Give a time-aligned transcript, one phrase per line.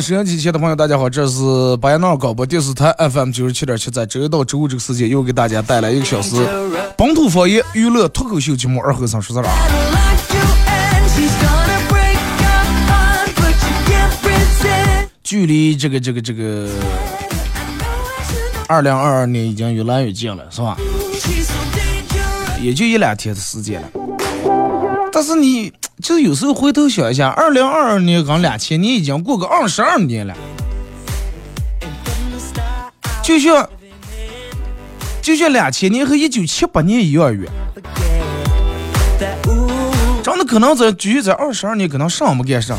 [0.00, 6.34] 收音机前的朋友，大家好，这是巴彦淖尔广播电视台 FM 九十七点七，在周一到周五这个时间，又给大家带来一个小时
[6.96, 9.44] 本土方言娱乐脱口秀节目《二和尚说事儿》。
[15.22, 16.68] 距离这个这个这个
[18.66, 20.76] 二零二二年已经越来越近了，是吧？
[22.60, 23.88] 也就一两天的时间了。
[25.14, 30.34] 但是你就是有时候回头想一下，二零二二年跟两千年已经过个二十二年了，
[33.22, 33.70] 就像
[35.22, 37.48] 就像两千年和一九七八年一样远。
[40.20, 42.76] 真的可能在继续在二十二年，可能上没赶上。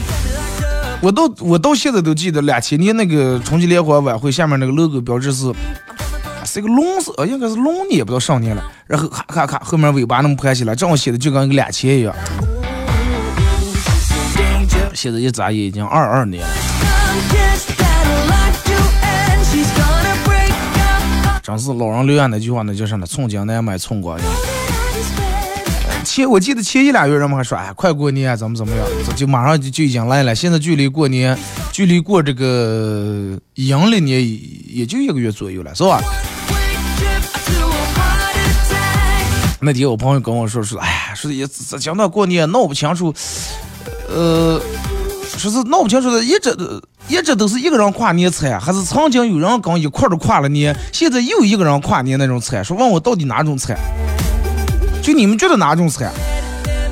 [1.02, 5.46] 我到我到现在都记得两千年那个春节联欢晚会下面那个 logo 标志是
[6.56, 8.64] 是一个龙是，呃，应该是龙年，不知道上年了。
[8.88, 12.16] 然后咔咔咔，后面尾巴那么盘起来，正好写的就跟一个两千一样。
[14.94, 16.48] 现在一眨眼已经二二年了，
[21.44, 23.06] 真是老人留下那句话，那叫啥呢？
[23.06, 24.18] 从江南买从光。
[26.16, 30.34] 前我记得前一俩月人们还说，哎，快过年怎么怎么样，这就马上就就已经来了。
[30.34, 31.38] 现在距离过年，
[31.74, 34.26] 距离过这个阳历年
[34.66, 36.00] 也就一个月左右了，是吧？
[39.60, 41.46] 那天我朋友跟我说说，哎呀，说也
[41.82, 43.14] 讲到过年闹不清楚，
[44.08, 44.58] 呃，
[45.38, 46.56] 说是闹不清楚的，一直
[47.10, 53.78] 一直都是一个人跨年惨，还是曾经有人跟一块儿跨了年，现在又一个人跨年那种惨，说问我到底哪种惨？
[55.06, 56.12] 就你们觉得哪种惨？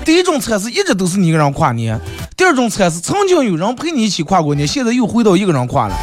[0.05, 1.99] 第一种惨是一直都是你一个人跨年，
[2.37, 5.95] 第二种惨是曾经有人陪你一起跨过年，现在又回到一个人跨了。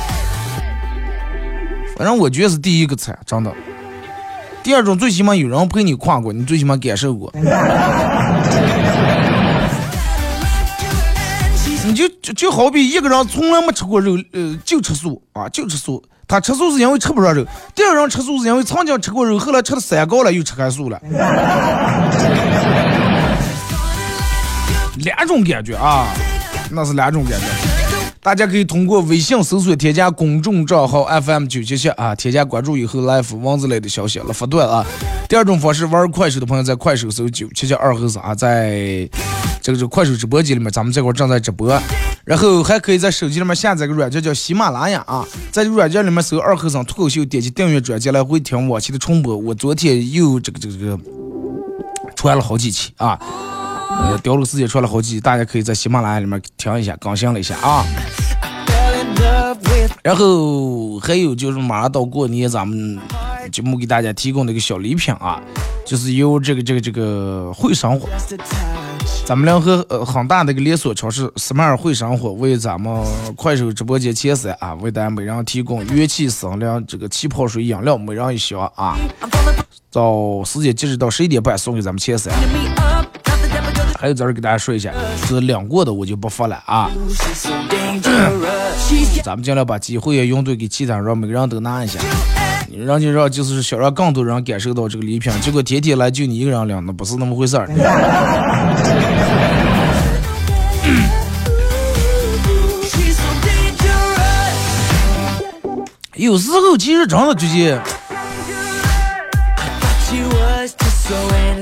[1.97, 3.55] 反正我觉得是第一个惨，真的。
[4.65, 7.33] 第二种最起码有人陪你跨过，你最起码感受过。
[11.87, 16.03] 你就就就好比一个人从来没吃过肉，呃，就吃素啊，就吃素。
[16.31, 20.97] 他吃素是因为吃不上肉，第二人吃素是因为曾经吃过肉，后来吃了三高了，又吃开素了。
[24.99, 26.07] 两种感觉啊，
[26.71, 27.47] 那是两种感觉。
[28.23, 34.87] 大家可以通过微信搜索添加公众账号 FM 九七七啊，添加关注以后来发文字类的消息了发段啊。
[35.29, 39.09] 第二种方式，玩快手的朋友在快手搜九七七二和三啊，在
[39.61, 41.77] 这个这个快手直播间里面，咱们这块正在直播。
[42.25, 49.37] 然后还可以在手机里面下载个软件叫喜马拉雅啊，在这个软件里面搜二和尚脱口秀，点击订阅专辑来回听往期的重播。
[49.37, 50.99] 我昨天又这个这个这个
[52.15, 53.19] 传了好几期啊。
[53.91, 57.85] 呃，掉了时间传了好几期，大家可以在喜马拉雅里面听一下，更新了一下啊。
[60.03, 62.99] 然后还有就是马上到过年，咱们
[63.51, 65.43] 节目给大家提供那个小礼品啊，
[65.85, 68.09] 就是由这个这个这个会生活，
[69.31, 73.01] 咱们联合呃很大的一个连锁超市斯迈尔会生活为咱们
[73.37, 78.97] 快手直播间前三啊，为大家每人提供元气森林这个气泡水饮料，每人一箱啊。
[79.93, 82.35] 到时间截止到十一点半送给咱们前三。
[84.01, 84.93] 还有在这给大家说一下，
[85.25, 86.91] 是两过的我就不发了啊。
[89.23, 92.01] 咱们尽量把机会也用对，给其他人，让每个人都拿一下。
[92.85, 97.67] 让就让就是想让更多人感受到这个礼品，结果天天来就你一个人领，那不是那么回事儿。
[106.21, 107.81] 有时候其实真的最近，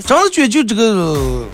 [0.04, 1.44] 真的觉得就这个。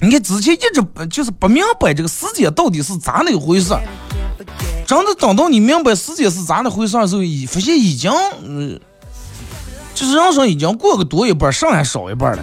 [0.00, 3.76] 你看之前一直就是不明白这个世界到底是咋那回事，
[4.84, 8.10] 真的等到你明白世界是咋那回事的时候，已发现已经，
[8.44, 8.80] 嗯，
[9.94, 12.42] 就是人生已经过个多一半，剩还少一半了。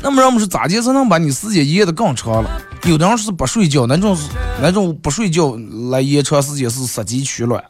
[0.00, 2.62] 那么，让我们说咋介才能把你时间延得更长了？
[2.84, 4.24] 有的人是不睡觉，那种是
[4.60, 5.56] 那种不睡觉
[5.90, 7.62] 来延长时间是杀鸡取卵。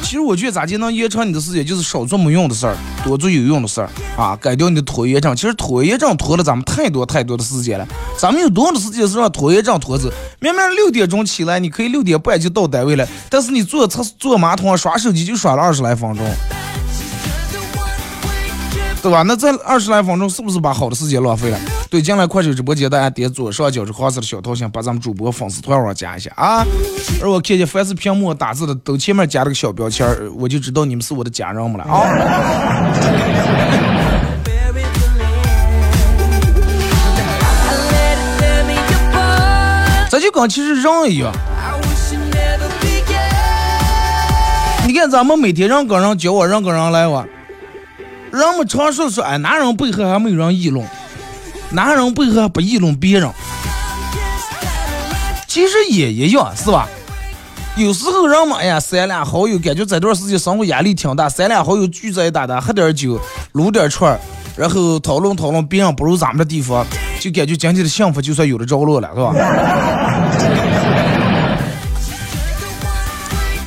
[0.00, 5.34] 其实我觉得咋就能延长你的时间，就是少做没用的事儿，多做有用的事儿啊，改掉你的拖延症。
[5.34, 7.84] 其实拖延症拖了咱们太多太多的时间了，
[8.16, 10.08] 咱们有多少的时间是让拖延症拖走？
[10.38, 16.24] 明明六点钟起来，你可以六点半就到单位了，但是你坐厕坐马桶刷手机就刷了二十来分钟。
[19.06, 19.22] 对吧？
[19.22, 21.58] 那这二十来分钟是不是把好的时间浪费了？
[21.88, 26.66] 对，进来快手直播间，大家点左上角这黄色的小头像，把咱们主播粉丝团往加一下啊！
[27.22, 30.04] 而我看见凡是屏幕打字的都前面加了个小标签
[30.36, 32.02] 我就知道你们是我的家人们了啊！
[40.10, 41.32] 咱就跟其实人一样，
[44.84, 47.24] 你看咱们每天让个人交往，让个人来往。
[48.32, 50.86] 人们常说说，哎，男人背后还没有人议论，
[51.70, 53.30] 男人背后还不议论别人。
[55.46, 56.88] 其实也一样，是吧？
[57.76, 63.18] 有时候人们，哎呀，三两好友感觉这段时间生活压力挺大，三两好友聚在一打打，喝点酒，
[63.52, 64.20] 撸点串儿
[64.56, 66.84] 然后讨论讨论别人不如咱们的地方，
[67.20, 69.32] 就感觉今天的幸福就算有了着落了，是吧？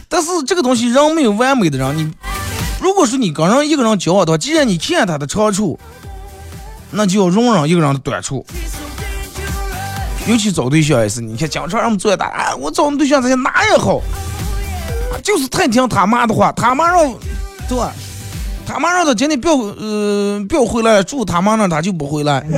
[0.07, 2.11] 但是这个东西，人没有完美的人，你。
[2.89, 5.79] 如果是你跟人一个人交往的话，既然你欠他的长处，
[6.89, 8.43] 那就要容忍一个人的短处。
[10.27, 14.01] 尤其找对象也是，你看经常让我们做大，哎，我找对象这些哪也好，
[15.23, 17.13] 就是太听他妈的话，他妈让，
[17.67, 17.93] 对吧？
[18.65, 22.43] 他妈让他今天不要，呃，不要回来住他妈那，他就不回来。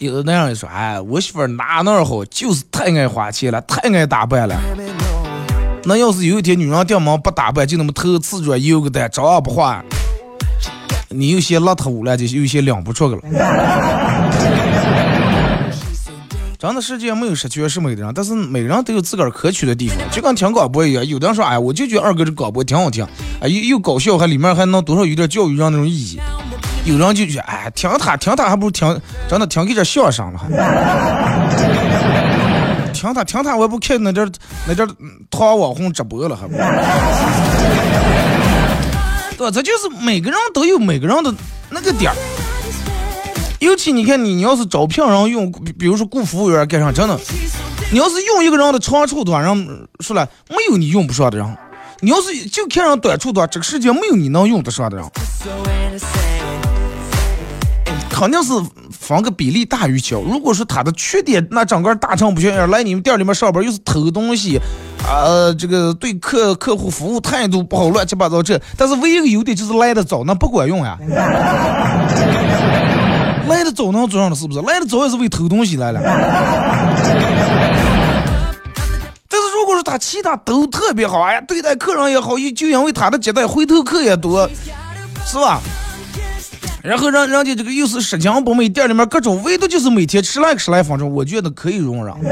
[0.00, 4.56] 有的那样一说，哎，我媳妇哪哪好，就是太爱花钱了，太爱打扮了。
[5.86, 9.84] 那要是有一天女人掉毛不打扮，就那么偷瓷砖油个蛋，照样不化，
[11.10, 13.22] 你有些邋遢无赖，就有些领不出个了。
[16.58, 19.98] 真的世界没有十全十美的人，但是每个人都有自个儿可取的地方。
[20.10, 23.06] 就跟听广播一样，有的人说，哎，我就觉得二哥这广播挺好听，
[23.42, 26.18] 哎，又又搞笑，还里面还能多少有点教育上那种意义。
[26.86, 28.98] 有人就觉得，哎，听他听他还不如听，
[29.28, 30.40] 真的听给点笑声了。
[33.04, 34.26] 听他听他，我也不看那点
[34.66, 34.88] 那点
[35.30, 36.54] 他网红直播了，还不？
[39.36, 41.34] 对，这就是每个人都有每个人的
[41.68, 42.16] 那个点儿。
[43.58, 47.20] 尤其你看你，你要是招聘人用，比如说雇服务员干啥，真的，
[47.92, 51.46] 你要是用一个人的长处多，人说了没有你用不上的人。
[52.00, 55.04] 你要是就看人短处多，这个世界没有你能用得上的人。
[58.24, 58.54] 肯定是
[58.90, 60.18] 分个比例大于小。
[60.22, 64.58] 如果说他的缺点，那整个大成不全样，来你们店里面上班又是偷东西，
[65.06, 68.58] 啊，这个对客客户服务态度不好，乱七八糟这。
[68.78, 70.96] 但是唯一一个优点就是来的早，那不管用呀。
[73.46, 74.60] 来的早能做上的是不是？
[74.62, 76.00] 来的早也是为偷东西来了。
[79.28, 84.48] 但是如果说他其他都特别好，哎呀，对待客人也好，就因为他的接待回头客也多，
[85.26, 85.60] 是吧？
[86.84, 92.14] 然后让人家这个又是拾金不昧，店里面各种唯独就是每天吃来十来分钟，我觉得可以容忍。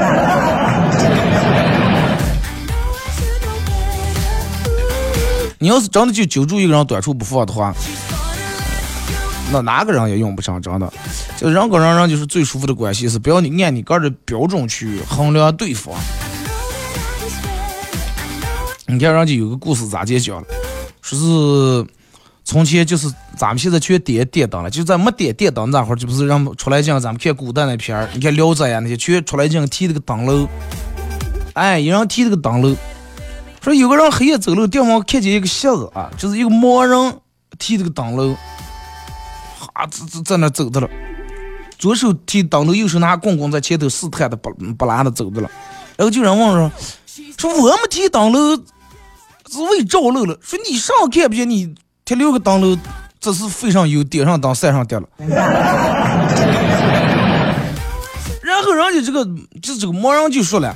[5.57, 7.73] 你要是真的就揪住一个人短处不放的话，
[9.51, 10.93] 那哪个人也用不上，真的。
[11.35, 15.95] 就人跟人，人就是最舒服的关系，是不要你按你个人的标准去衡量对方。
[18.85, 20.43] 你看人家有个故事咋讲了，
[21.01, 21.87] 说是。
[22.45, 30.47] 从前就是咱们现在全点电灯了，就在没点电灯那会儿，就不是让出来讲咱们看古代那片儿，你看聊斋呀那些，全出来讲提那个灯笼，
[31.53, 32.75] 哎，有人提那个灯笼，
[33.61, 37.19] 说有个人黑夜走路，地方看见一个瞎子啊，就是一个盲人
[37.57, 38.35] 提这个灯笼，
[39.57, 40.89] 哈，在在在那走的了，
[41.79, 45.49] 左手提灯笼，右手拿棍棍在前头试探的，不不拉的走的了，
[45.95, 46.71] 然后就人问说，
[47.37, 48.63] 说我们提灯笼
[49.49, 51.73] 是为照路了，说你上看不见你。
[52.05, 52.77] 贴六个灯笼，
[53.19, 55.07] 这是飞上油，点上灯，晒上点了。
[58.41, 59.23] 然后人家这个
[59.61, 60.75] 就这个盲人就说了：“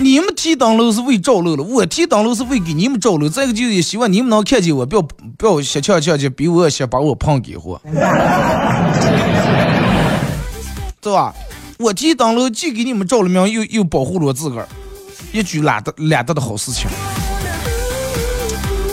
[0.00, 3.26] 你们提灯笼是为照路了，我提灯笼是为给你们照路。
[3.28, 5.02] 再一个就是希望你们能看见我，不要
[5.38, 7.80] 不要瞎瞧瞧去，比我先把我碰给活，
[11.00, 11.34] 对吧？
[11.78, 14.68] 我提灯笼既给你们照了明，又又保护了我自个儿，
[15.32, 16.86] 一举两得两得的好事情。”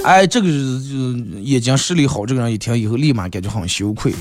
[0.06, 0.48] 哎，这个
[1.42, 4.14] 眼睛视力好，这个人一听以后立马感觉很羞愧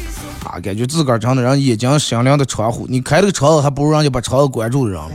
[0.42, 5.02] 啊，感觉自个儿长的人眼睛闪亮的窗户，你开了个窗子还不如人家把窗子关住的人。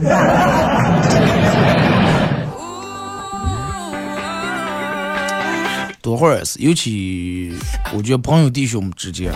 [6.03, 7.51] 多会儿是，尤其
[7.91, 9.33] 我觉得朋友弟兄们之间，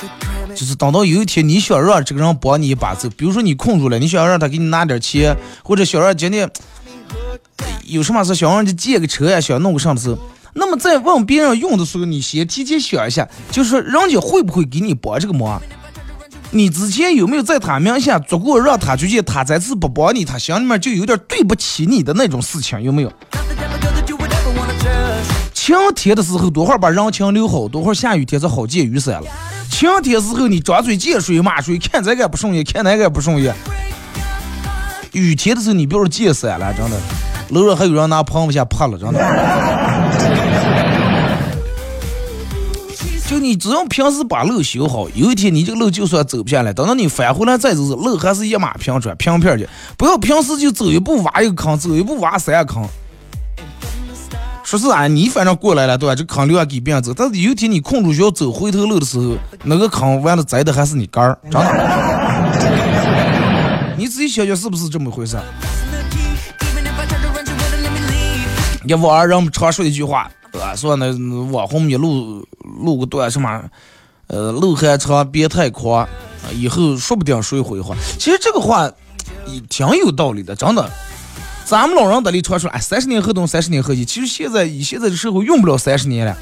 [0.56, 6.48] 就是等到有一天你想让这个人帮你一把走，比如说你困住了，你想让他给你拿点钱，或者想让今天
[7.86, 10.20] 有什么事想让人家借个车呀，想弄个啥的时候，
[10.54, 15.62] 那么在问别人用的时候，你先提前想一下，就是说人家会不会给你帮这个忙？
[16.52, 22.80] 你之前有没有在他面前做过让他觉得他这次不帮你，他心里面就有点对不起你的那种事情？
[22.82, 23.12] 有没有？
[25.54, 29.28] 晴天的时候多会儿把人情留好，多会儿下雨天才好借雨伞了。
[29.72, 33.56] 晴天时候你张嘴借水骂水，看这个不顺眼，看那个不顺眼。
[35.14, 36.98] 雨天的时候你别说借伞了，真的，
[37.50, 39.20] 楼上还有人拿棚子下泼了，真的。
[43.34, 49.68] 就你只要平时把路修好，有一天你这个路就算走不下来，等到你返回来再走，路还是一马平川平片的。
[49.98, 52.88] 不要平时就走一步挖一个坑，走一步挖三个坑。
[54.64, 56.14] 说是啊，你反正过来了，对吧？
[56.14, 57.12] 这坑留下给别人走。
[57.12, 62.76] 但是有一天你困住需要走回头路的时候，那个坑完了栽的还是你杆儿，真的。
[63.98, 65.40] 你自己想想是不是这么回事？
[68.86, 71.12] 一网上人们常说一句话，啊，说那
[71.52, 72.46] 网红一路
[72.84, 73.64] 录个段什么，
[74.28, 76.08] 呃，路还长别太狂，
[76.54, 77.96] 以后说不定谁会话。
[78.20, 78.90] 其实这个话
[79.48, 80.90] 也挺有道理的，真的。
[81.66, 84.06] 咱们老人得里传说，哎，三十年河东，三十年河西。
[84.06, 86.38] 其实现在以现在的社会用不了三十年了，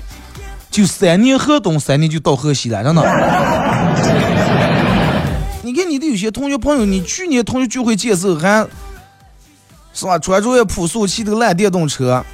[0.69, 3.01] 就三年河东，三年就到河西了，真的。
[5.63, 8.67] 你看你的有些同学朋友，你去年同学聚会见时候还，
[9.93, 10.17] 是吧？
[10.17, 12.25] 穿着也朴素，骑的烂电动车，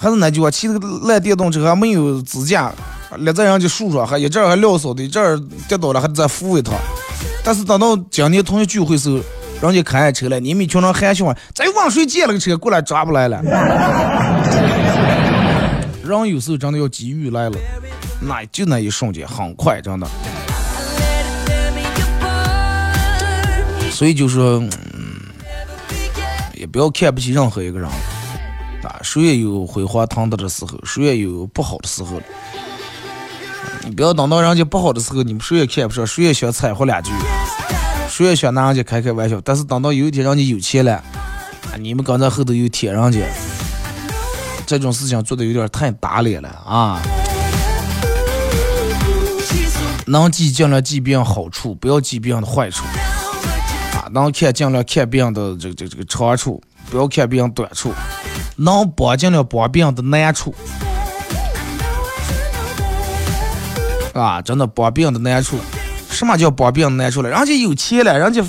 [0.00, 2.72] 还是那句话，骑个烂电动车还没有支架，
[3.18, 6.74] 立在人家树上，还一阵还撂扫的，一阵跌倒了还得再扶一趟。
[7.44, 9.20] 但是等到今年同学聚会时候。
[9.60, 13.42] 人家开车来，你们一群人喊笑话，再往谁借了个车过来抓不来了？
[16.02, 17.58] 人有时候真的要机遇来了，
[18.22, 20.06] 那就那一瞬间很快，真的。
[23.90, 24.60] 所以就说，
[24.94, 25.20] 嗯，
[26.54, 27.86] 也不要看不起任何一个人，
[29.02, 32.20] 谁也有辉煌腾达的时候，谁也有不好的时候。
[33.82, 37.10] 你不要等到人家不好的时候，你们谁也看不上，谁也想掺和两句。
[38.08, 41.02] 谁也想拿人家开开玩笑，但是等到有一天人家有钱了，
[41.78, 43.20] 你们刚才后头又舔人家，
[44.66, 47.00] 这种事情做的有点太打脸了啊！
[50.06, 52.84] 能记尽量记别好处，不要记别人的坏处
[53.94, 54.10] 啊！
[54.10, 57.90] 能看尽量看别人的这个这个这个长处，不要看别人短处；
[58.60, 60.54] 能帮尽量帮别人的难处
[64.12, 64.42] 啊！
[64.42, 65.56] 真的帮别人的难处。
[66.10, 67.30] 什么叫帮别人难处了？
[67.30, 68.42] 人家有钱了，人家，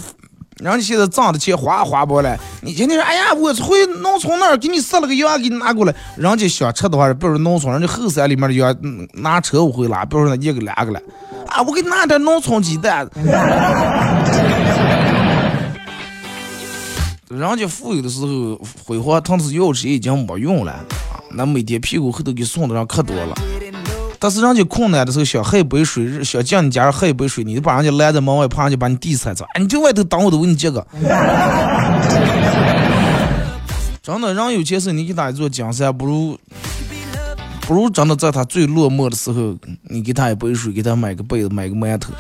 [0.58, 2.38] 人家现在挣的钱花花不了。
[2.62, 5.96] 你今天说，哎呀，我回农村那儿给你撒了个羊，给你拿过来。
[6.18, 8.76] 人家想吃的话，比如农村，人家后山里面的羊，
[9.14, 11.00] 拿车我会拉，比如说那一个两个了。
[11.48, 13.08] 啊，我给你拿点农村鸡蛋。
[17.32, 20.84] 人家富有的时候辉煌腾是钥匙已经没用了啊，
[21.32, 23.34] 那每天屁股后头给送的人可多了。
[24.20, 29.46] 但是人家困难的时候想喝一杯水，想进你家人喝一杯水，你就把人家拦在门外，怕人家把你地踩着。
[29.54, 30.86] 哎，你就外头等我，都给你接个。
[34.04, 36.38] 真的，人有钱时你给他一座江山，不如
[37.62, 42.12] 不如真的在他最落寞的时候，你给他一杯水，给他买个被子，买个馒头。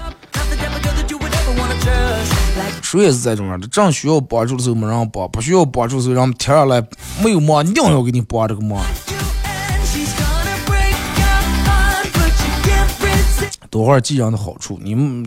[2.81, 6.83] 谁也是这种样的，正需要帮助的时候没人帮，不需要帮助的时候，让们贴上来
[7.23, 8.83] 没有忙，硬要给你帮这个忙。
[13.69, 15.25] 多会儿记人的好处，你们，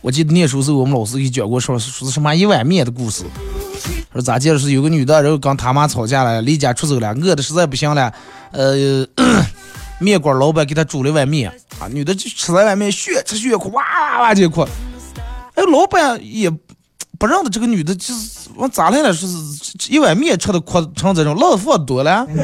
[0.00, 3.22] 我记得念书时候我们老师给讲过说说什么一碗面的故事，
[4.12, 8.12] 说咋介绍是有个女的，然后跟他妈吵架了，离家出走了，饿的实在不行了，
[8.50, 9.06] 呃，
[10.00, 11.48] 面馆老板给她煮了一碗面，
[11.78, 14.66] 啊，女的就吃了碗面，越吃越哭，哇哇哇就哭，
[15.54, 16.50] 哎，老板也
[17.18, 22.26] 不认得这个女的，就是我咋来了，说是一碗面吃的哭成这种，老子多了，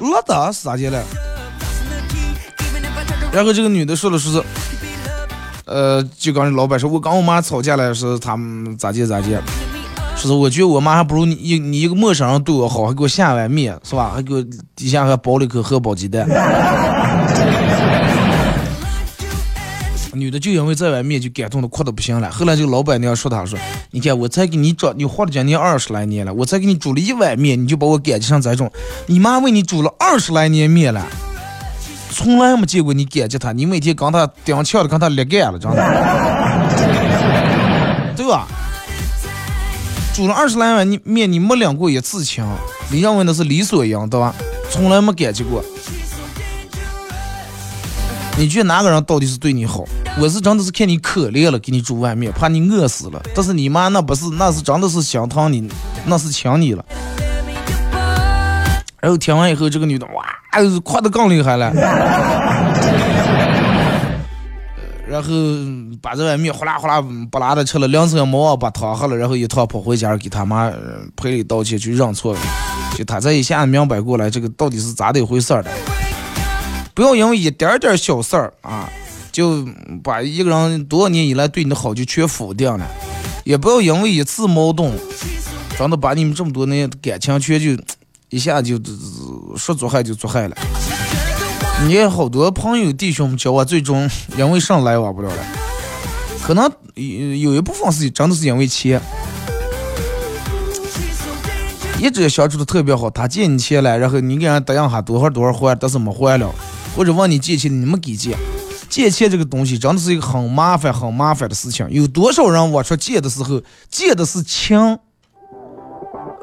[0.00, 1.02] 老的是咋的了？
[3.32, 4.42] 然后这个女的说了说是，
[5.66, 9.42] 呃，就跟老板说，我跟我妈吵架了，是他们咋的咋的，
[10.16, 14.12] 说是我觉得我妈还不如你一你一个陌生人对我好，还给我下碗面，是吧？
[14.14, 14.44] 还给我
[14.76, 16.26] 底下还包了一颗荷包鸡蛋。
[20.12, 22.30] 女的就因为这碗面就感动的哭的不行了。
[22.30, 23.58] 后来这个老板娘说她说，
[23.90, 28.72] 你看我才给你找，你活了将近二十来年了，我才给你煮了一碗面，你就把我感激成这种。
[29.06, 31.06] 你妈为你煮了二十来年面了，
[32.10, 35.76] 从来没见过你感激她，你每天跟她顶呛的跟她裂干了，真的，
[38.16, 38.48] 对吧？
[40.14, 42.44] 煮了二十来碗面，你没领过一次情，
[42.90, 44.34] 你认为那是理所应当，
[44.70, 45.62] 从来没感激过。
[48.36, 49.84] 你觉得哪个人到底是对你好？
[50.20, 53.22] 我是真的是看你可怜了，给你煮碗面，怕你饿死了。
[53.36, 55.70] 但是你妈那不是，那是真的是心疼你，
[56.06, 56.84] 那是亲你了。
[59.00, 60.24] 然后听完以后，这个女的哇，
[60.82, 61.72] 夸的更厉害了。
[65.06, 65.30] 然后
[66.02, 70.68] 把这碗面哗啦哗啦不拉的吃了，两声没忘把汤喝了，然后一趟跑回家给他妈
[71.16, 72.40] 赔礼道歉去认错了。
[72.96, 75.70] 就他这一下子明白过来，这个到底是咋的一回事儿的。
[76.92, 78.90] 不要因为一点点小事儿啊，
[79.38, 79.64] 就
[80.02, 82.84] 把一个人多少年以来对你的好就全否定了；
[83.44, 84.92] 也不要因为一次矛盾，
[85.78, 87.80] 真的把你们这么多年感情全就
[88.30, 88.80] 一下就
[89.56, 90.56] 说做害就做害了。
[91.86, 95.42] 你也好多朋友弟兄们叫我，最终 因为上来往不了了？
[96.42, 99.00] 可能有有一部分是真的是因为钱，
[102.00, 106.52] 一直相处的特别好，他借你钱了，然后你给人答应下多少多少还，但是没还了。
[106.96, 108.36] 或者问你借钱，你没给借，
[108.88, 111.86] 借钱这个东西真的是一个很麻烦、很麻烦的事情。
[111.90, 114.98] 有多少人我说借的时候借的是情，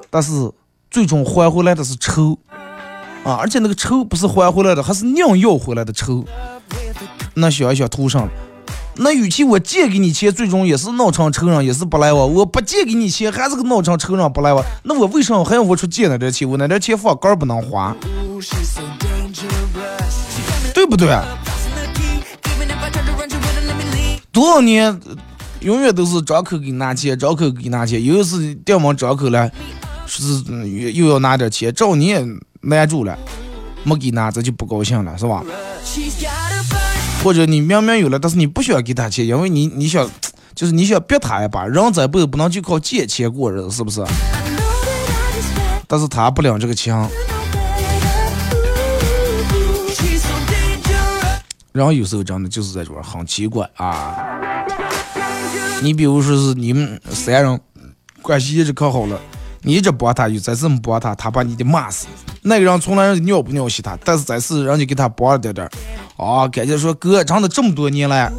[0.09, 0.51] 但是
[0.91, 2.37] 最终还回来的是仇
[3.23, 3.33] 啊！
[3.39, 6.23] 而且那个仇不是还回来的，还是硬要回来的仇。
[7.33, 8.31] 那想一想图上了，
[8.97, 14.63] 那与其我借给你钱，最终也是闹成仇人，也是不来往；我不借给你钱，还是个闹成仇人不来往。
[14.83, 16.49] 那我为什么还要我出借那点钱？
[16.49, 17.93] 我那点钱放根不能花。
[20.73, 21.09] 对不对？
[24.35, 24.99] 多少年，
[25.61, 28.03] 永远都是张口给拿钱，张口给拿钱。
[28.03, 29.49] 有一次掉门张口了，
[30.05, 32.21] 说是又要拿点钱，找你也
[32.59, 33.17] 难住了，
[33.85, 35.41] 没给拿，这就不高兴了，是吧？
[37.23, 40.05] 或者你明明有了，但是你不需要给他钱，因为你你想，
[40.53, 44.03] 就是你想逼他一把，人这辈子不能就靠借钱过日子，是不是？
[45.87, 46.93] 但是他不领这个情。
[51.75, 54.15] 然后有时候真的就是在这儿很奇怪啊！
[55.83, 57.59] 你比如说是你们三人
[58.21, 59.19] 关系一直可好了，
[59.61, 62.07] 你一直帮他，又再这么帮他，他把你的骂死。
[62.43, 65.69] 那个人从来尿不鸟惜他，但是这次人家给他帮了点点，
[66.15, 68.31] 啊，感觉说哥，真的这么多年来，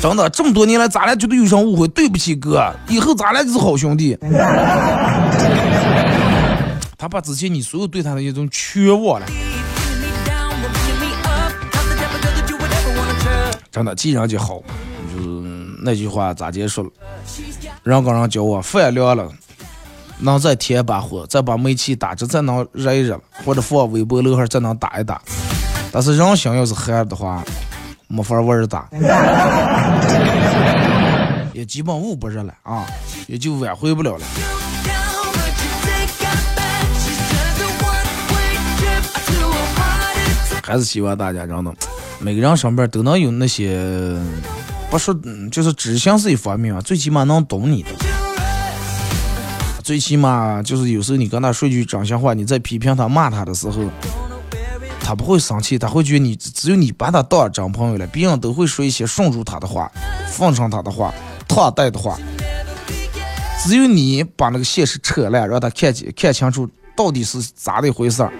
[0.00, 4.18] 真的这么多年来，咱俩绝对有什么误会，对不起哥，以后咱俩就是好兄弟。
[6.98, 9.26] 他把之前你所有对他的一种全忘了。
[13.72, 14.62] 真的，既然就好，
[15.16, 15.28] 就是
[15.82, 16.90] 那句话咋结束了？
[17.82, 19.26] 人跟人交往饭凉了，
[20.18, 25.22] 能再添一把火，再把煤气打着，再能热一热，或者放微波炉上再能打一打。
[25.90, 27.42] 但是人心要是寒的话，
[28.08, 28.86] 没法玩儿打，
[31.54, 32.86] 也基本捂不热了啊，
[33.26, 34.26] 也就挽回不了了。
[40.62, 41.74] 还是希望大家真的。
[42.22, 44.16] 每个人身边都能有那些，
[44.88, 45.12] 不说，
[45.50, 47.88] 就是知心是一方面，最起码能懂你的，
[49.82, 53.82] 最起码就是有时候你跟他说句真心话，你在批评他、骂他的时候，
[55.00, 59.90] 他不会生气，他会觉得你只有你把他当真朋友了，别人都会说一些顺住他的话、
[60.30, 61.12] 奉承他的话、
[61.48, 62.16] 套带的话，
[63.64, 68.32] 只有你把那个现实扯烂，让他看清看清楚到底是咋的一回事儿。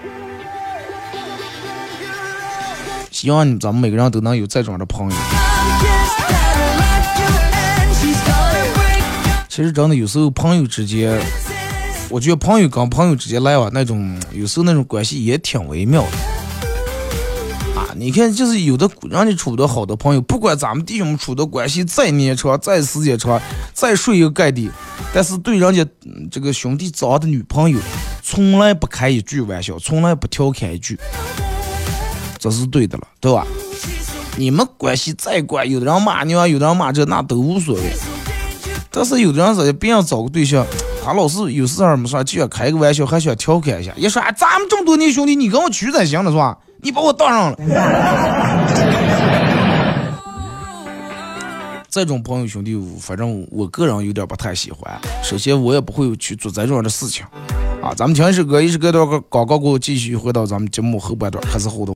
[3.23, 5.15] 希望咱们每个人都能有这种的朋友。
[9.47, 11.17] 其实真的有时候朋友之间，
[12.09, 17.79] 我觉得朋友跟朋友之间来往那种，有时候那种关系也挺微妙的。
[17.79, 24.69] 啊，你看，就是有的让你处的好的朋友，不管咱们弟兄们处的关系再年长、再时间长、再睡一个盖的，
[25.13, 25.85] 但是对人家
[26.29, 27.79] 这个兄弟找的女朋友，
[28.21, 30.99] 从来不开一句玩笑，从来不调侃一句。
[32.43, 33.47] 这是对的了，对吧？
[34.35, 37.81] 你们关系再怪，有的人骂你，有的人骂这，那都无所谓。
[38.91, 40.65] 但是有的人说别人找个对象，
[41.01, 43.93] 他老是有事儿没事就要开个玩笑，还想调侃一下。
[43.95, 46.57] 一说啊，咱们这么多年兄弟，你跟我处才行了是吧？
[46.81, 47.57] 你把我当上了。
[51.89, 54.93] 这种朋友兄弟，反正我个人有点不太喜欢。
[55.23, 57.25] 首先，我也不会去做这种的事情。
[57.81, 61.95] 啊，咱们听一首歌，一首歌段广告过后，继续回到咱们节目后半段，开始互动。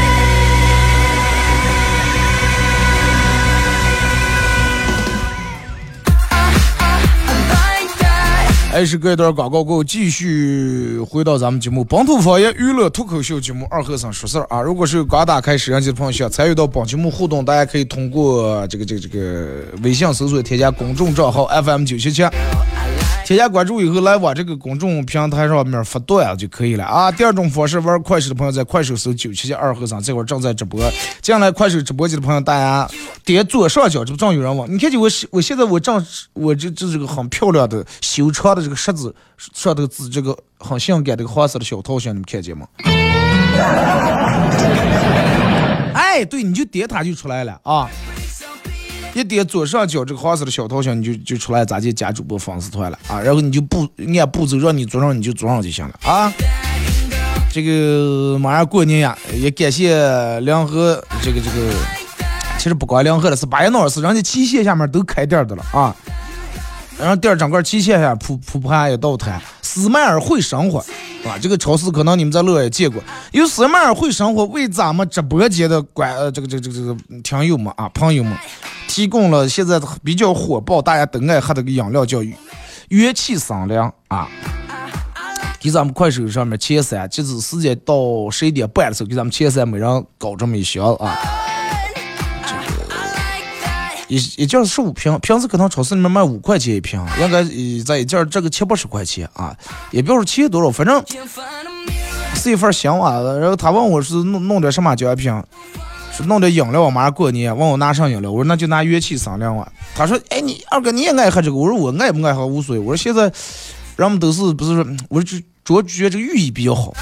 [8.71, 14.61] 还是隔一段广告过后，继续回到咱们节目《本土方言娱乐脱口秀》节目二和尚说事儿啊！
[14.61, 22.23] 如果是刚打开摄像机的朋友，想参与到本节目互动，大家可以通过这个这个这个微信搜索添加公众账号 FM 九七七。
[23.31, 27.09] 添加关注以后，来往这个公众平台上面发段就可以了啊。
[27.09, 30.81] 第二种方式，玩快手的朋友在快手搜九七七二和尚，这会儿正在直播。
[31.21, 32.85] 进来快手直播间的朋友，大家
[33.23, 34.65] 点左上角，这不正有人吗？
[34.67, 42.67] 你看见我我现在我正我这这这个很漂亮的修长的这个十字上头字，这个很性感的黄色的小头像，你们看见吗？
[45.93, 47.89] 哎，对，你就点它就出来了啊。
[49.13, 53.19] 一点左上角这个黄色的小头像，你就就出来咋就加主播粉丝团了啊？
[53.19, 56.31] 然后你就步按步骤让你做上，你就做上就行了啊。
[57.51, 61.73] 这个马上过年呀，也感谢梁河这个这个，
[62.57, 65.93] 其实不光梁河了，是巴彦淖尔市，人家旗县下面都开店的了啊。
[66.97, 70.79] 然后店整个旗县下铺铺盘一道摊，斯麦尔会生活
[71.25, 73.03] 啊，这个超市可能你们在乐也见过。
[73.33, 78.33] 有斯麦尔会生活为咱们直播间的关呃这个这个这个这个听友们啊朋友们。
[78.91, 82.21] 提供了现在比较火爆、大家都爱喝的个饮料，叫
[82.89, 84.27] 元气森林啊。
[85.61, 91.17] 给咱们快手上面前三，截止时间到十一点半的时候，给咱们前三每人搞这么一箱啊。
[92.45, 92.61] 这个
[94.09, 97.45] 一一件十五瓶，平时可能超市里面卖五块钱一瓶，应该
[97.85, 99.55] 在一件这个七八十块钱啊，
[99.91, 101.01] 也不知道钱多少，反正
[102.35, 103.21] 是一份香啊。
[103.39, 105.31] 然后他问我是弄弄点什么奖品。
[106.11, 109.71] 是弄点饮料，马上过年，问我拿上饮料，我说那就拿元气桑凉啊。
[109.95, 111.55] 他说，哎，你二哥你也爱喝这个？
[111.55, 112.79] 我说我爱不爱喝无所谓。
[112.79, 113.31] 我说现在
[113.95, 116.93] 人们都是不是，我说主要觉得这个寓意比较好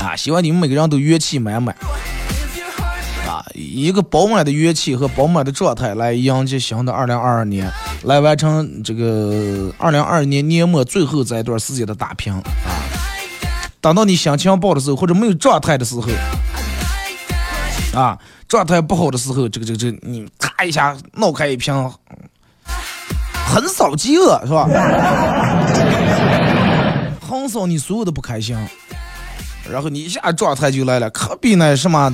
[0.00, 0.14] 啊。
[0.14, 1.74] 希望你们每个人都元气满满
[3.26, 7.68] 啊，一个饱满的元气和饱满的状态来迎接新的二零二二年，
[8.04, 12.42] 来完成这个二零二二年年末最后这一段时间的打拼啊。
[13.80, 16.06] 等到你心情爆的时候，或者没有状态的时候。
[17.96, 21.72] 啊，状态不好的时候，这个这个这，你咔一下闹开一瓶，
[23.48, 24.68] 横扫饥饿是吧？
[27.26, 28.54] 横扫你所有的不开心，
[29.70, 32.12] 然后你一下状态就来了，可比那什么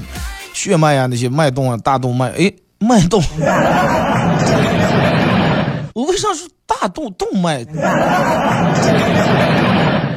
[0.54, 3.20] 血脉呀那些脉动啊大动脉，哎，脉动，
[5.94, 7.64] 我为啥说大动动脉？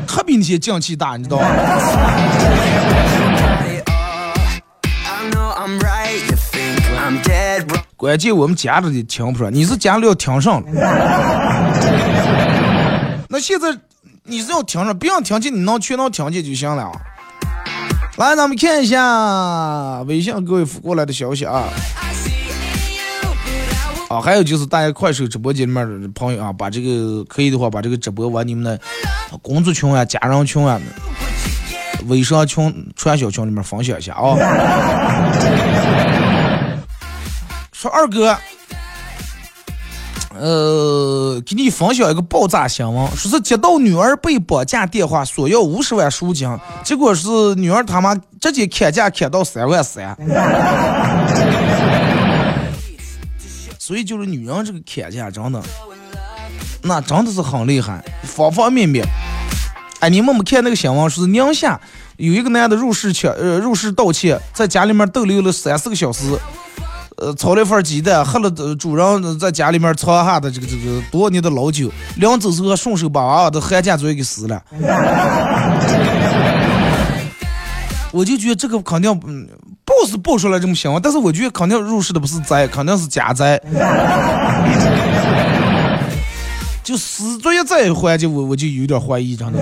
[0.07, 1.47] 可比那些降气大，你知道吗？
[8.05, 10.67] 关键我们夹着的听不出来，你是夹了要听上了。
[13.27, 13.75] 那现在
[14.23, 16.91] 你是要听上，不要听见，你能全能听见就行了。
[18.17, 21.63] 来，咱们看一下微信各位发过来的消息啊。
[24.07, 28.79] 啊，还有就是大家快手直播间里面的朋友啊，把这个可以的话，把这个直播往你们的
[29.41, 30.79] 工作群啊、家人群啊、
[32.05, 34.37] 微商群、传销群里面分享一下啊。
[37.77, 38.37] 说二哥，
[40.33, 46.49] 呃，给你分享一个爆炸新闻，说是接到女儿被绑架电话，索要五十万赎金，
[46.85, 50.15] 结果是女儿他妈直接砍价砍到三万三。
[53.77, 55.61] 所以就是女人这个砍价真的，
[56.81, 59.05] 那真的是很厉害，方方面面。
[59.99, 61.77] 哎，你们没看那个新闻，说是宁夏
[62.15, 66.39] 有一个男的入室抢，呃，入室盗窃，在家里面逗留了三四个小时，
[67.17, 74.61] 呃，炒了一份鸡蛋，喝了呃主人在家里面藏下的这个这个多年的老酒，临走时候顺手把娃娃的寒家嘴给撕了。
[78.11, 79.47] 我就觉得这个肯定，嗯，
[79.83, 83.59] 报是报出来这么新闻，但是我觉得肯定入室的不是灾，肯定是假灾。
[86.83, 89.59] 就死作业这一环节，我我就有点怀疑，真的。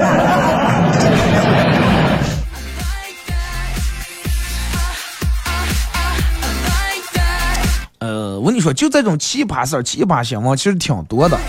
[8.44, 11.40] 我跟你说，就这种奇葩事儿、奇葩新闻，其实挺多的。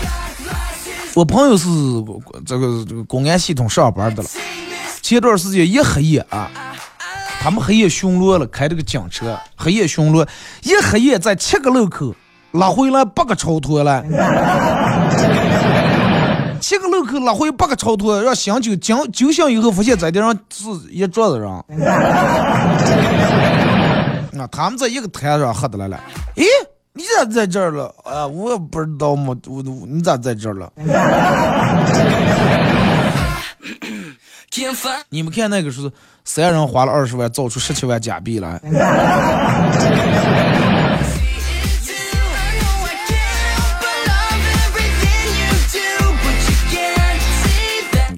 [1.13, 1.67] 我朋友是
[2.45, 4.29] 这个这个公安系统上班的了，
[5.01, 6.49] 前段时间一黑夜啊，
[7.41, 10.25] 他们黑夜巡逻了，开这个警车，黑夜巡逻，
[10.63, 12.15] 一黑夜在七个路口
[12.51, 14.01] 拉回来八个超脱了。
[16.61, 21.51] 七个路口拉回八个超脱，让醒酒警酒醒以后发现在地上是一桌子人。
[24.39, 25.99] 啊，他们在一个台上喝的来了。
[26.35, 26.45] 咦，
[27.15, 27.95] 咋在这儿了？
[28.03, 30.71] 啊，我也不知道嘛，我你咋在这儿了？
[35.09, 35.91] 你们看那个是
[36.25, 38.59] 三人花了二十万造出十七万假币来。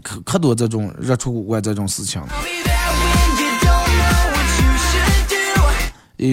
[0.04, 2.22] 可可多这种热出国外这种事情。
[6.18, 6.26] 呃，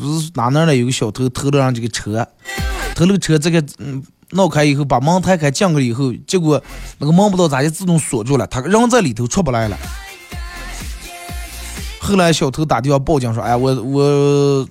[0.00, 2.26] 不是哪哪的有个小偷偷了上这个车，
[2.94, 6.62] 偷了车，这个嗯闹开以后把门推开进去了以后，结果
[6.98, 9.76] 那个门不知道咋就自动锁住了，他人在里头出不来了。
[12.00, 14.68] 后来小偷打电话报警说：“哎，我我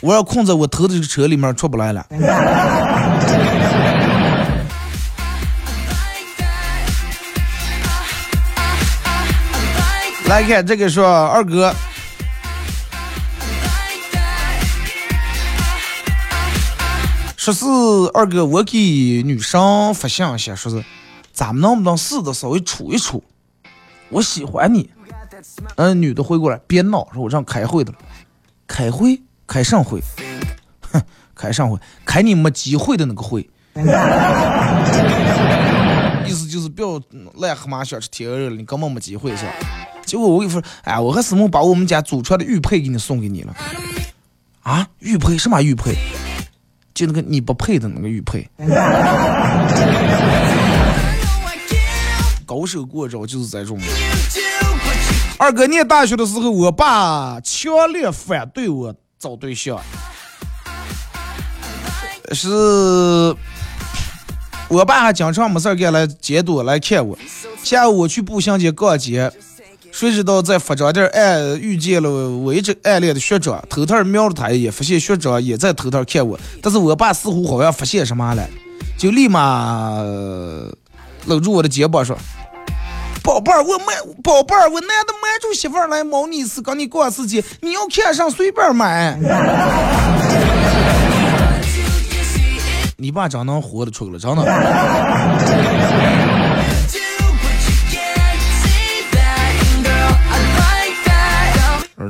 [0.00, 2.06] 我要困在我偷的这个车里面出不来了。”
[10.26, 11.74] 来看这个说二哥，
[17.38, 17.64] 说是
[18.12, 20.84] 二哥，我给女生发信息，说是
[21.32, 23.22] 咱们能不能试着稍微处一处？
[24.08, 24.90] 我喜欢你。
[25.76, 27.98] 嗯，女的回过来，别闹，说我正开会的了。
[28.66, 29.22] 开会？
[29.46, 30.02] 开上会？
[30.90, 31.00] 哼，
[31.32, 31.78] 开上会？
[32.04, 33.48] 开你没机会的那个会。
[36.26, 36.98] 意思就是不要
[37.40, 39.52] 癞蛤蟆想吃天鹅肉了，你根本没机会是吧？
[40.04, 43.54] 结果我跟你说，哎，我和思梦把我们家祖传的玉佩给你送给你了。
[44.62, 45.94] 啊，玉佩什么玉佩？
[46.98, 48.44] 就那个你不配的那个玉佩。
[52.44, 53.78] 高手过招就是这种。
[55.38, 59.78] 二哥念大学的时候，我爸强烈反对我找对象，
[62.32, 62.48] 是
[64.66, 67.16] 我爸还经常没事干来监督来看我。
[67.62, 69.30] 下午我去步行街逛街。
[69.90, 76.38] 谁知道在服装店儿暗遇见了我一直暗恋的学长，偷偷瞄了他一眼，发现学长也在偷偷看我。
[76.62, 78.48] 但是我爸似乎好像发现什么了，
[78.96, 80.00] 就立马
[81.26, 82.16] 搂住我的肩膀说
[83.24, 89.18] ：“宝贝儿，我买，宝贝儿，我男的瞒住媳妇儿来毛你一次跟你逛世界，你要看上随便买。”
[93.00, 94.42] 你爸真能活得出来，真的。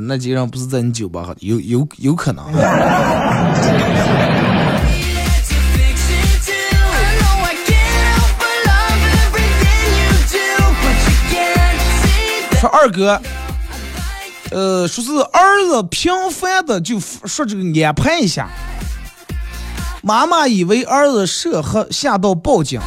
[0.07, 2.45] 那几个人不是在你酒吧喝，有有有可能。
[12.59, 13.21] 说二哥，
[14.51, 18.49] 呃，说是儿子频繁的就说这个安排一下，
[20.01, 22.81] 妈妈以为儿子涉黑，吓到报警。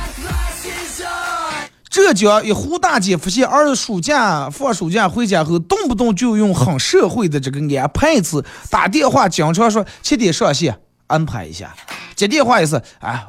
[1.92, 11.74] 浙江一胡大姐发现儿子暑假放暑假回家后，动不动就用很社会的这个安排词打电话，经常说七点上线，安排一下。
[12.16, 13.26] 接电话也是，哎，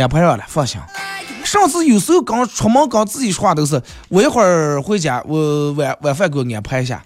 [0.00, 0.80] 安排上了，放心。
[1.44, 7.04] 上次有时候刚出门刚自己说话都是，我一会儿回家，我晚晚饭给我安排一下。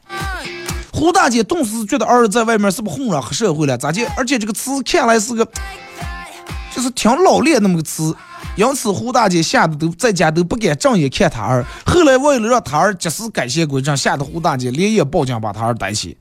[0.93, 3.77] 胡大姐顿时觉得儿子在外面是不是混了黑社会了？
[3.77, 4.07] 咋的？
[4.17, 5.45] 而且这个词看来是个，
[6.73, 8.15] 就是挺老练那么个词。
[8.55, 11.65] 因此，胡大姐吓得都在家都不敢正眼看他儿。
[11.87, 16.17] 后来为了让他儿及时改邪归正，吓得胡大姐连夜报警把他儿逮起。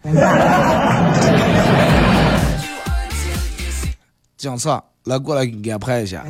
[4.38, 6.24] 警察来过来给安排一下。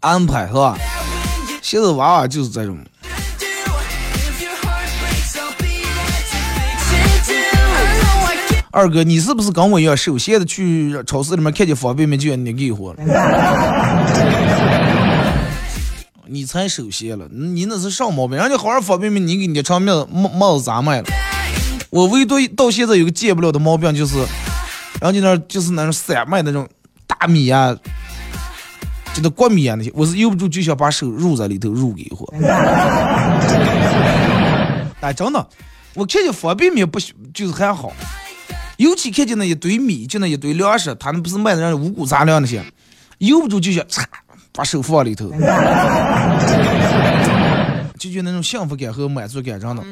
[0.00, 0.76] 安排是吧？
[1.62, 2.78] 现在娃娃就是这种。
[8.76, 13.00] 二哥，你是不是跟我一样手闲的去超市里面看见方便面就要你给我了？
[16.28, 18.36] 你才手闲了，你那是啥毛病？
[18.36, 21.06] 人家好好方便面，你给捏成面帽帽子咋卖了？
[21.88, 24.18] 我唯独到现在有个戒不了的毛病，就是，
[25.00, 26.68] 人家那儿就是那种散卖那种
[27.06, 27.74] 大米啊，
[29.14, 32.36] 就那国米啊那些，我是由不住就想把手入在里头入给一会儿。
[35.00, 35.48] 哎，真的，
[35.94, 37.90] 我看见方便面不喜就是还好，
[38.76, 42.62] 尤其看见那一堆米，就那一堆粮食，他那不是卖的那五谷杂粮那些，
[43.18, 44.04] 由不住就想嚓
[44.52, 45.30] 把手放里头，
[47.98, 49.82] 就觉得那种幸福感和满足感，真的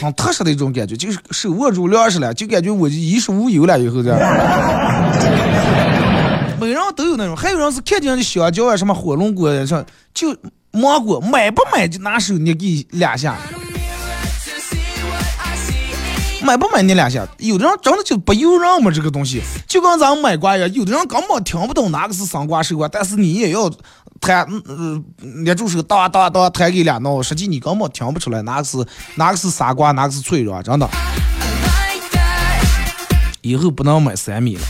[0.00, 3.80] 很特殊的一种感觉，就是手握住粮食了，就感觉我就衣食无忧了。
[3.80, 4.18] 以后这样，
[6.60, 10.36] 每人都有那种，还有人是看见那香蕉啊，什么火龙果呀，什就
[10.72, 13.38] 芒果，买不买就拿手捏给两下。
[16.44, 23.70] 买不买你两下，有的人真的就不由人嘛，这个东西就跟咱们买瓜一样，有的人根本听不懂哪个是生瓜熟瓜，但是你也要
[24.20, 25.02] 弹，嗯，
[25.44, 28.76] 捏住手哒哒哒弹给两刀，实际你根本听不出来哪个是
[29.14, 30.86] 哪个是傻瓜，哪个是脆弱，真的。
[33.40, 34.62] 以后不能买三米了，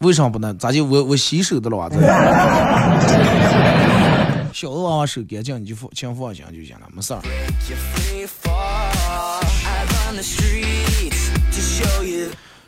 [0.00, 0.58] 为啥不能？
[0.58, 1.88] 咋就我我洗手的了哇？
[1.88, 1.96] 这
[4.52, 7.20] 小的娃娃手干净，你就放请放心就行了，没事儿。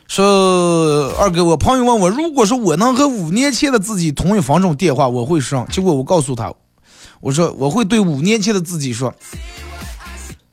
[0.07, 5.67] 说二哥，我朋友问我，如果说我能和五年前的自己同一分钟电话，我会说。
[5.69, 6.53] 结果我告诉他，
[7.19, 9.13] 我说我会对五年前的自己说：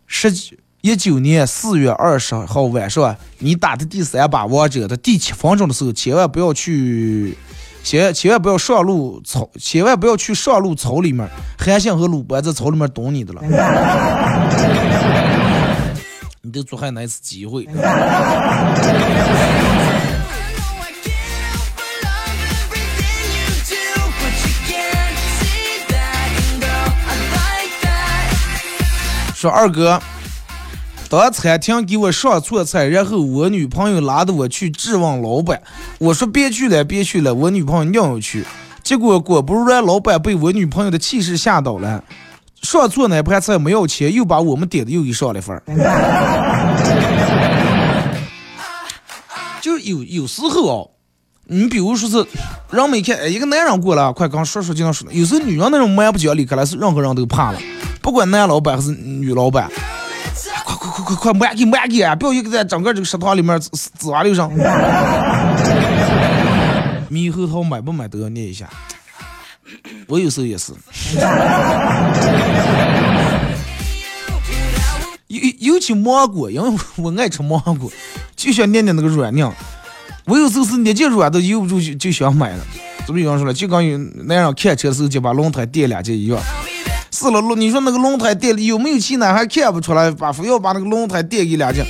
[0.07, 0.33] 十
[0.81, 7.39] 一九年四月二十号晚上，你打的第三把王者的第七分钟的时候，千万不要去，
[7.85, 13.41] 千千万不要上路草，千万不要去上路草里面，韩信和鲁班在草里面等你的了。
[16.47, 17.67] 你都做还那一次机会。
[29.35, 29.99] 说二哥，
[31.09, 35.63] 当餐厅给我上错菜，然后我女朋友拉着我去质问老板，
[35.99, 38.45] 我说别去了，别去了，我女朋友硬要去，
[38.83, 42.05] 结果果不其然，老板被我女朋友的气势吓倒了。
[42.65, 45.63] 上错那盘菜没要钱，又把我们点的又给上了份儿。
[49.61, 50.91] 就有有时候哦，
[51.47, 52.27] 你比如说是，
[52.71, 55.07] 让每天，一个男人过来，快刚说说就能说。
[55.13, 57.59] 有时候女人那种蛮不讲理，可能是任何人都怕了，
[58.03, 59.71] 不管男老板还是女老板，
[60.65, 62.15] 快快快快快，慢给慢给啊！
[62.15, 64.51] 不要一个在整个这个食堂里面滋滋哇溜上。
[67.11, 68.69] 猕猴桃买不买都要念一下。
[70.07, 70.73] 我有时候也是，
[75.29, 77.91] 尤尤其芒果，因为我爱吃芒果，
[78.37, 79.51] 就想念念那个软硬。
[80.27, 82.65] 我有时候是捏进软都由不住就就想买了。
[83.07, 86.39] 怎么有人说了，就跟有那样看车时候就把轮胎垫两节一样。
[87.11, 89.33] 是了，你说那个轮胎垫有没有气呢？
[89.35, 91.85] 还看不出来，把非要把那个轮胎垫给两节，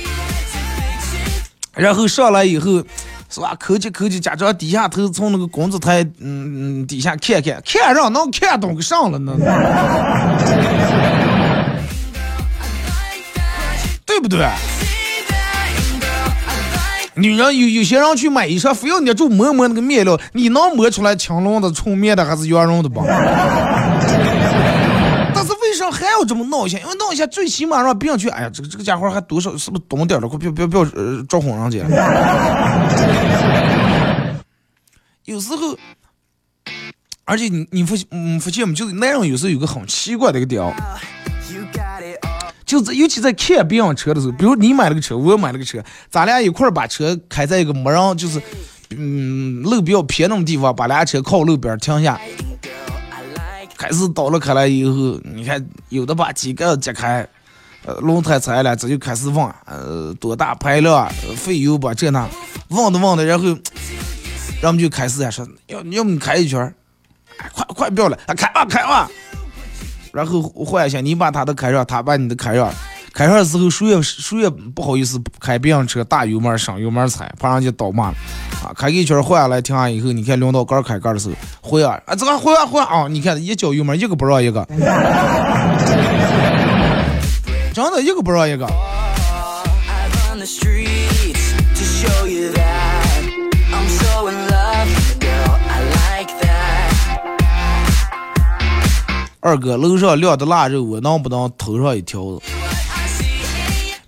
[1.73, 2.83] 然后上来以后。
[3.29, 3.55] 是吧？
[3.59, 9.35] 抠起抠起，假装低下头从那个工资台嗯嗯底下看看，看上能看懂个上了呢？
[14.05, 14.47] 对不对？
[17.17, 22.99] 女人有有些人去买衣裳，非要捏住摸摸那个面料，你能摸出来青龙的、纯棉的还是羊绒的不？
[25.91, 26.77] 还要这么闹一下？
[26.79, 30.27] 因为闹一下最起码让别人去，哎呀，这个这个家伙还多少是不是懂点了？
[30.27, 31.79] 快别别别呃招哄人家。
[35.25, 35.75] 有时候，
[37.23, 38.75] 而且你你发嗯发现没？
[38.75, 40.61] 就是男人有时候有个很奇怪的一个点，
[42.65, 48.39] 就是尤其在看别人车的时候，比如你买了个车，我买了个车，咱俩一块儿把车开在一个没人，就是
[48.91, 52.19] 嗯路比较偏那种地方，把俩车靠路边停下。
[53.77, 57.27] 开始倒了开来以后，你看有的把机盖揭开，
[57.85, 62.27] 呃，轮胎拆了，这就开始问，呃，多大排量，费油吧，这那，
[62.69, 63.45] 问的问的，然后，
[64.61, 66.61] 然后就开始啊说，要要不你开一圈，
[67.37, 69.09] 哎，快快不要了，开吧开吧，
[70.13, 72.73] 然后换一下，你把他的开上，他把你的开上。
[73.15, 78.15] 开上的时候，谁也谁也不好意思开别人车，大油门上油门踩，怕人家倒骂了。
[78.61, 84.65] 啊，开一圈换下来停下以后，你看轮到杆开杆的时候，换啊，啊，这个换啊换啊，你看一脚油门一个不让一个，
[87.73, 88.67] 真的一个不让一个。
[99.39, 102.41] 二哥，楼上晾的腊肉，我能不能偷上一条子？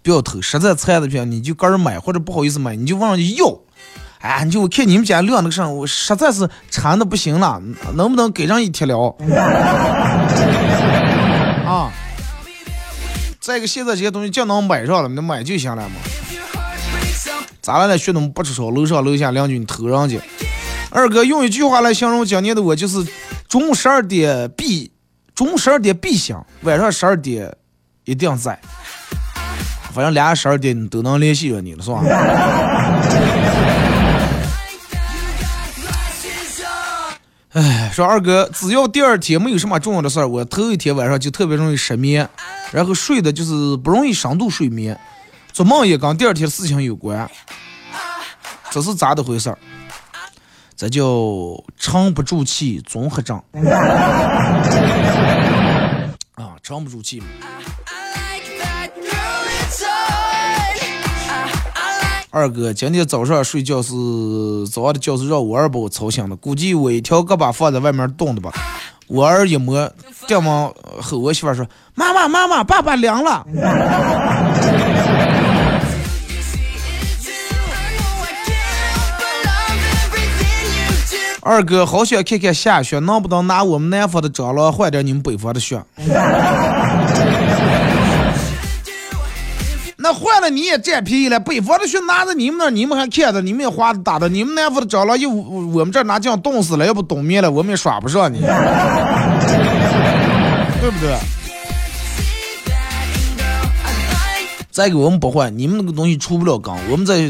[0.07, 3.59] 不要偷，实在菜的票你就个人买或者不好意思买，你就问人家要。
[4.19, 7.61] 哎，你就我看你们家晾那个上，我实在是馋的不行了，
[7.93, 9.13] 能不能给上一贴了？
[11.67, 11.91] 啊！
[13.41, 15.95] 再一个，现在这些东西就能买上了，你买就行了嘛。
[17.61, 17.97] 咋了呢？
[17.97, 20.21] 学东不吃烧，楼上楼下邻居你偷上去。
[20.89, 23.05] 二哥用一句话来形容今年的我，就是
[23.49, 24.89] 中午十二点必，
[25.35, 27.53] 中午十二点必响，晚上十二点
[28.05, 28.57] 一定在。
[29.97, 32.03] 反正俩十二点都能联系着你了，是吧？
[37.53, 42.29] 哎，说二哥，只要第二天没有什么重要的事儿，我头一天晚上就特别容易失眠，
[42.71, 44.95] 然后睡的就是不容易深度睡眠，
[45.51, 47.27] 做梦也跟第二天的事情有关，
[48.69, 49.57] 这是咋的回事儿？
[50.75, 51.01] 这叫
[51.75, 53.41] 沉不住气综合症
[56.35, 57.25] 啊，沉不住气嘛。
[62.30, 63.93] 二哥，今天早上睡觉是
[64.71, 68.51] 早上的觉是让我儿把我吵醒的，估计我一条胳膊放在外面冻的吧。
[69.07, 69.89] 我儿一摸，
[70.28, 71.65] 电门后，我媳妇说
[71.95, 73.45] ：“妈妈，妈妈，爸爸凉了。
[81.41, 85.82] ”二哥，好想看看下雪，能不能拿我们南方的蟑螂换点你们北方的雪？
[90.07, 91.37] 那换了你也占便宜了。
[91.37, 94.29] 北方的雪拿着你们那，你们还看着，你们也花的大的。
[94.29, 98.47] 你们南方的蟑螂又我们这拿酱冻死了，要不冬眠了，我们也耍不上你， 对
[100.89, 101.13] 不对？
[104.71, 107.29] 再给我们不换，你们那个东西出不了缸，我们在。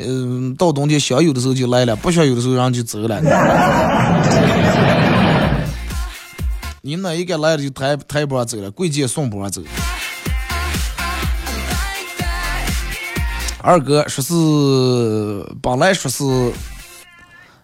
[0.00, 3.20] 嗯，到冬天想有的时候就来了，不想有的时候人就走了。
[6.82, 9.62] 你那一个来了就抬抬波走了，贵贱送波走。
[13.60, 14.34] 二哥说是
[15.60, 16.24] 本来说是，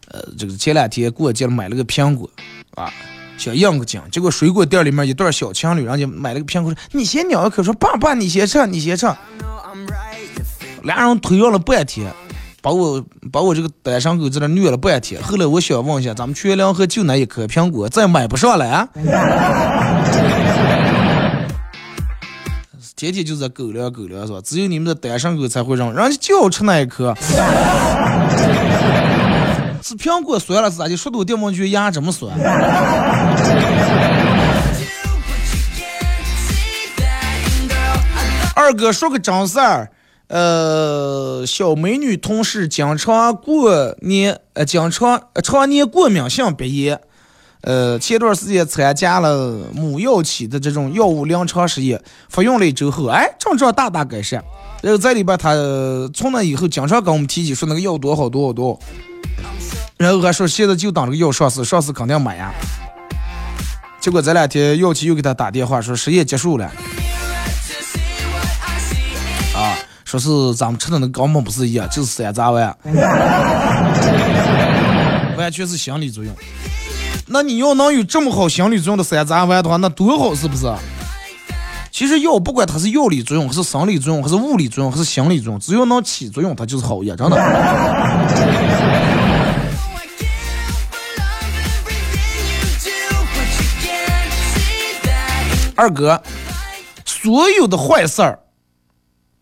[0.08, 2.28] 呃，这个前两天过节了买了个苹果，
[2.74, 2.92] 啊，
[3.38, 9.06] 想应个景，结果水果店里面一对小情侣，人家买了个苹果，说你先咬一口，说爸爸你先吃，你先吃。
[10.82, 12.12] 俩人推让了半天。
[12.60, 18.88] 把我把我这个单身狗在那虐了半天，后来我想问一下，咱们全粮河就那一颗苹果，再买不上了啊！
[23.04, 24.40] 天天就在狗粮狗粮是吧？
[24.42, 27.14] 只有你们的单身狗才会让人家就要吃那一颗。
[29.82, 30.96] 是苹果酸了是咋的？
[30.96, 32.32] 说多电毛去牙这么酸？
[38.56, 39.90] 二哥说个真事儿。
[40.28, 46.98] 呃，小美女同事经常过年，呃，经常常年过敏性鼻炎。
[47.64, 51.98] 呃，前段时间参加了母药企的这种药物临床试验，
[52.28, 54.44] 服用了一周后，哎，症状大大改善。
[54.82, 55.54] 然后在里边，他
[56.12, 58.78] 从那以后经常跟我们提起说那个药多好多好多，
[59.96, 62.52] 然后还说现在就等这个药上市，上市肯定买呀。
[63.98, 66.66] 结果这两天药企又给他打电话说实验结束了。
[69.56, 69.72] 啊。
[70.04, 72.72] 说是咱们吃的那根本不是药，就是山楂丸，
[75.36, 76.32] 完全是心理作用。
[77.34, 80.72] 那你要能有这么好心理作用的山楂丸的话，那多好是不是？
[81.90, 87.36] 其实药不管它是药理作用，还是生理作用，还是物理作用，还是心理作用，只要能起作用，它就是好药，真的。
[95.74, 96.22] 二哥，
[97.04, 98.38] 所有的坏事儿。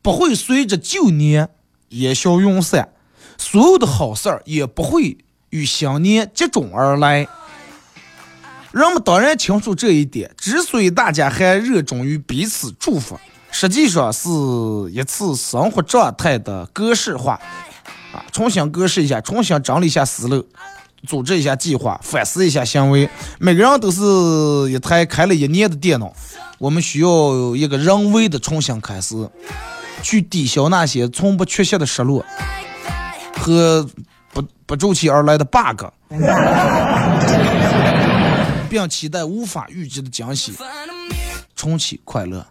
[0.00, 1.50] 不会随着旧年
[1.90, 2.88] 烟消云散，
[3.36, 5.18] 所有的好事儿也不会
[5.50, 7.28] 与新年接踵而来。
[8.72, 13.18] 人们当然清楚这一点，之所以大家还热衷于彼此祝福，
[13.50, 14.28] 实际上是
[14.90, 17.38] 一次生活状态的格式化
[18.12, 20.44] 啊，重新格式一下，重新整理一下思路，
[21.06, 23.08] 组织一下计划，反思一下行为。
[23.38, 24.02] 每个人都是
[24.72, 26.12] 一台开了一年的电脑，
[26.58, 29.14] 我们需要一个人为的重新开始。
[30.02, 32.24] 去抵消那些从不缺席的失落
[33.38, 33.88] 和
[34.32, 35.84] 不不周期而来的 bug，
[38.72, 40.54] 并期待无法预知的惊喜，
[41.54, 42.42] 重启快乐。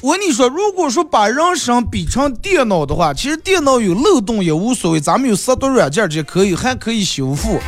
[0.00, 7.60] 我跟你说，如果说把人生比成电脑的话，其实电脑有漏洞也无所谓，咱们有杀毒软件这些可以，还可以修复。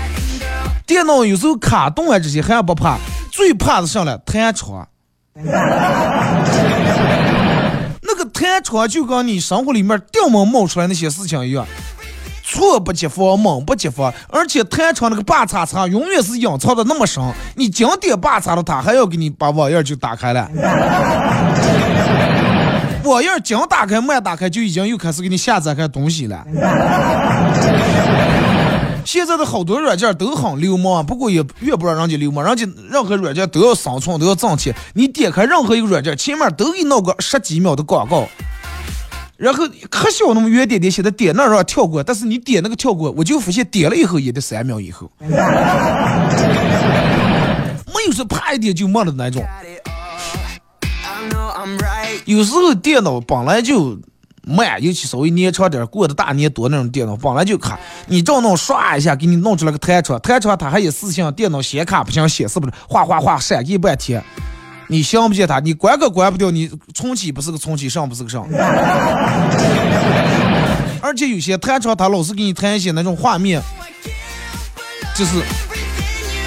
[0.86, 2.96] 电脑有时候卡顿啊这些还不怕，
[3.30, 4.88] 最怕的上来弹窗。
[5.34, 5.44] 那
[8.16, 11.66] 个弹窗就跟你生活里面掉毛冒出来那些事情一样，
[12.52, 17.22] 猝不及防，猛不及防，而且弹窗那个把叉叉永远是隐藏的那么深，
[17.56, 20.48] 你紧点把叉了，它还要给你把网页就打开了。
[23.04, 26.44] 网页紧打开慢打开，就已经又开始给你下载开东西了。
[29.04, 34.72] 现在的好多软件都很流氓，不过也越不让人家流氓，人家任何软件都要生存，都要挣钱。
[34.94, 38.28] 你点开任何一个软件，前面都给你弄个十几秒的广告，
[39.42, 45.34] 然后可小那么圆点点写的点那让跳过，但是你点那个跳过，我就发现点了以后也得三秒以后，没
[48.06, 49.44] 有说啪一点就没了那种。
[52.24, 53.98] 有时候电脑本来就。
[54.44, 57.78] 慢，尤其稍微年长点、过的大年多那种电脑，本来就卡。
[58.08, 64.20] 你照弄刷一下，给你弄出来个弹窗，弹窗它还有四项电脑显卡不行，显示不了，哗哗哗闪一半天。
[64.88, 68.46] 你想不见他，你关可关不掉，你重启不是个重启，上不是个上。
[71.00, 73.60] 而且有些弹窗他老是给你弹一些那种画面，
[75.16, 75.42] 就是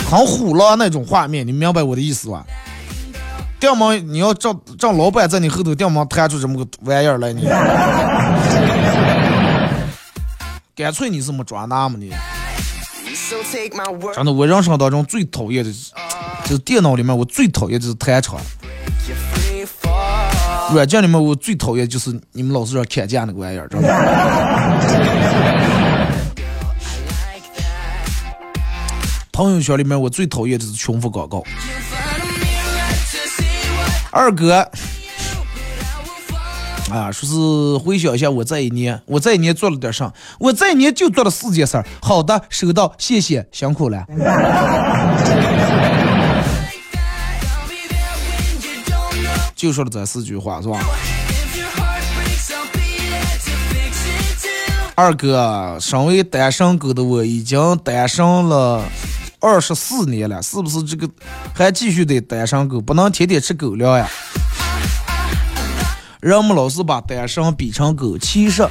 [0.10, 2.46] 很虎了那种画面，你明白我的意思吧？
[3.60, 7.48] 掉毛，你要找找老板在你后头掉毛弹出这么个玩意儿来，你
[10.76, 12.06] 干脆你是没抓那么的？
[14.14, 15.72] 真的，我人生当中最讨厌的，
[16.46, 18.42] 就是电脑里面我最讨厌就是弹窗。
[20.74, 23.90] 软件里面我最讨厌就是你们老是让砍价那个玩意儿，知道吗？
[29.32, 31.44] 朋友圈里面我最讨厌的是重复广告。
[34.12, 34.60] 二哥，
[36.90, 40.14] 啊，说是回想一下我这一年，我这一年做了点啥？
[40.40, 41.86] 我这一年就做了四件事儿。
[42.02, 44.06] 好的，收到，谢谢，辛苦了。
[49.66, 50.80] 就说了这四句话是吧？
[54.94, 58.84] 二哥，身为单身狗的我已经单身了。
[59.40, 61.10] 二十四年了，是不是这个
[61.54, 62.80] 还继续得单身狗？
[62.80, 64.08] 不能天天吃狗粮呀！
[66.22, 68.68] 人们老是把单身比成狗，其实，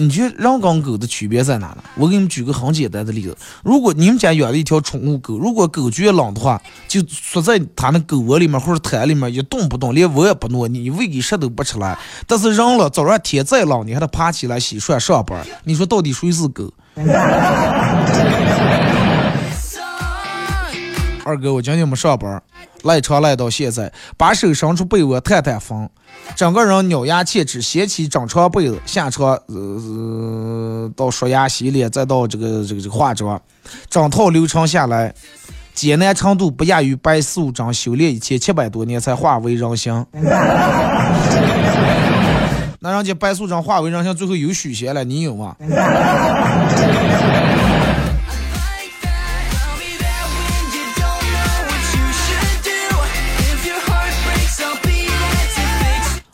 [0.00, 1.76] 你觉得人跟狗的区别在哪呢？
[1.94, 11.98] 我给你们举个很简单的例子：如果你们家养了一条宠物狗，如果狗觉得冷的话，就缩在它那狗窝里面或者毯里面一动不动，连窝也不挪，你喂给啥都不吃了。
[12.26, 15.46] 但是人了，早上天再冷，你还得爬起来洗涮上班。
[15.64, 16.72] 你说到底谁是狗？
[21.30, 22.42] 二哥，我今天没上班，
[22.82, 25.88] 赖床赖到现在，把手伸出被窝探探风，
[26.34, 33.40] 整个人咬牙切齿，掀起整床被子，下床呃到刷牙洗脸，再到这个这个这个化妆，
[33.88, 35.14] 整套流程下来，
[35.72, 40.04] 艰难程度不亚于白素贞修炼一千七百多年才化为人形。
[42.82, 45.54] 那人家白素贞化为人形，最后有许仙了，你有吗？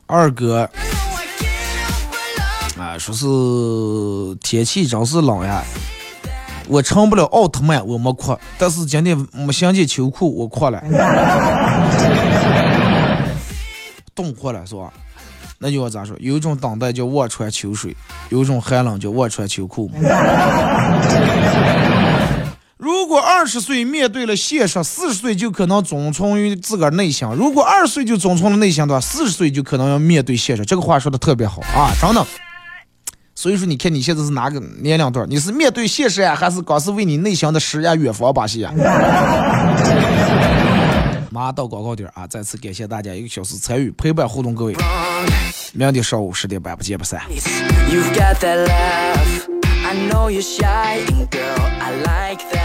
[0.09, 0.71] 二哥，
[2.79, 3.27] 啊，说是
[4.41, 5.65] 天气真是冷呀，
[6.69, 10.81] 我成不了奥特曼，我没哭，但是今天没想见秋裤，我哭了，
[14.15, 14.93] 冻坏了是吧？
[15.59, 16.15] 那句话咋说？
[16.21, 17.97] 有一种等待叫望穿秋水，
[18.29, 19.91] 有一种寒冷叫望穿秋裤。
[22.79, 30.63] 如果二十岁面对了现实，四十岁就可能遵从于自个儿内心；如果二十岁就遵从了内心的话，四十岁就可能要面对现实。
[30.63, 32.23] 这个话说的特别好啊，真的。
[33.35, 35.27] 所以说，你看你现在是哪个年龄段？
[35.29, 38.71] 你是面对现实呀，还是刚是为你内心的诗呀、远方把戏呀？
[41.31, 42.27] 马上到广告点啊！
[42.27, 44.77] 再次感谢大家一个小时参与陪伴互动，各位，
[45.73, 47.23] 明天上午十点半不见不散。
[49.89, 50.99] I know you're shy,
[51.31, 52.56] girl, I like that.